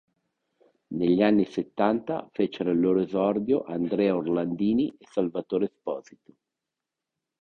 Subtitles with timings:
[0.95, 6.33] Negli anni settanta fecero il loro esordio Andrea Orlandini e Salvatore Esposito.